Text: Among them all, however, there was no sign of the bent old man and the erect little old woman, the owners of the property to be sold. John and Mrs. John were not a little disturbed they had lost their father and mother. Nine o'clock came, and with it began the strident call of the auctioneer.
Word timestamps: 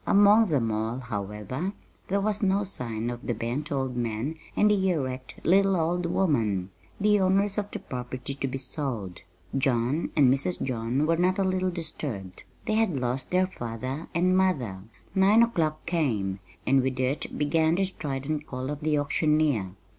Among 0.07 0.49
them 0.49 0.71
all, 0.71 0.97
however, 0.97 1.73
there 2.07 2.21
was 2.21 2.41
no 2.41 2.63
sign 2.63 3.11
of 3.11 3.21
the 3.27 3.35
bent 3.35 3.71
old 3.71 3.95
man 3.95 4.33
and 4.55 4.71
the 4.71 4.89
erect 4.89 5.35
little 5.45 5.75
old 5.75 6.07
woman, 6.07 6.71
the 6.99 7.19
owners 7.19 7.59
of 7.59 7.69
the 7.69 7.77
property 7.77 8.33
to 8.33 8.47
be 8.47 8.57
sold. 8.57 9.21
John 9.55 10.09
and 10.15 10.33
Mrs. 10.33 10.63
John 10.63 11.05
were 11.05 11.17
not 11.17 11.37
a 11.37 11.43
little 11.43 11.69
disturbed 11.69 12.45
they 12.65 12.73
had 12.73 12.99
lost 12.99 13.29
their 13.29 13.45
father 13.45 14.07
and 14.15 14.35
mother. 14.35 14.79
Nine 15.13 15.43
o'clock 15.43 15.85
came, 15.85 16.39
and 16.65 16.81
with 16.81 16.99
it 16.99 17.37
began 17.37 17.75
the 17.75 17.85
strident 17.85 18.47
call 18.47 18.71
of 18.71 18.79
the 18.81 18.97
auctioneer. 18.97 19.75